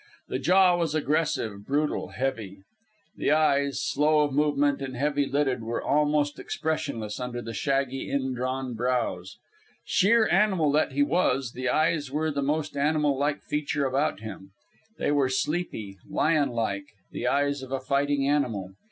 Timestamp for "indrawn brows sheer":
8.09-10.27